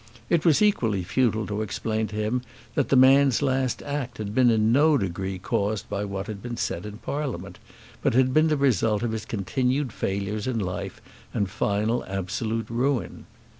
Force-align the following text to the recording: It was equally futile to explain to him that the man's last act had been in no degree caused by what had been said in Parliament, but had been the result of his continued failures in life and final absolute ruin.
It 0.31 0.45
was 0.45 0.63
equally 0.63 1.03
futile 1.03 1.45
to 1.45 1.61
explain 1.61 2.07
to 2.07 2.15
him 2.15 2.41
that 2.73 2.89
the 2.89 2.95
man's 2.95 3.43
last 3.43 3.83
act 3.83 4.17
had 4.17 4.33
been 4.33 4.49
in 4.49 4.71
no 4.71 4.97
degree 4.97 5.37
caused 5.37 5.87
by 5.89 6.05
what 6.05 6.25
had 6.25 6.41
been 6.41 6.57
said 6.57 6.87
in 6.87 6.97
Parliament, 6.97 7.59
but 8.01 8.15
had 8.15 8.33
been 8.33 8.47
the 8.47 8.57
result 8.57 9.03
of 9.03 9.11
his 9.11 9.25
continued 9.25 9.93
failures 9.93 10.47
in 10.47 10.57
life 10.57 11.03
and 11.35 11.51
final 11.51 12.03
absolute 12.07 12.67
ruin. 12.67 13.27